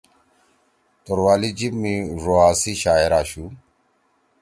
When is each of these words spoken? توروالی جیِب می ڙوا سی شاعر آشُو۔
توروالی 1.05 1.49
جیِب 1.57 1.73
می 1.81 1.93
ڙوا 2.21 2.45
سی 2.61 2.73
شاعر 2.83 3.11
آشُو۔ 3.19 3.45